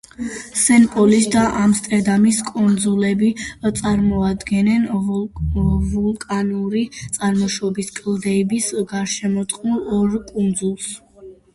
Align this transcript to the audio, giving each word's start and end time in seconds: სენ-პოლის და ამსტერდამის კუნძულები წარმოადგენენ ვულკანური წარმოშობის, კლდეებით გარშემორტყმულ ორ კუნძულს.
სენ-პოლის 0.59 1.25
და 1.33 1.41
ამსტერდამის 1.63 2.39
კუნძულები 2.47 3.27
წარმოადგენენ 3.81 4.87
ვულკანური 5.91 6.83
წარმოშობის, 7.19 7.93
კლდეებით 8.01 8.71
გარშემორტყმულ 8.95 9.85
ორ 10.01 10.17
კუნძულს. 10.33 10.91